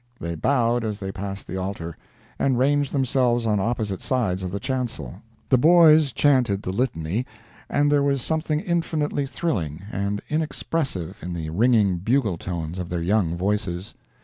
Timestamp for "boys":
5.59-6.11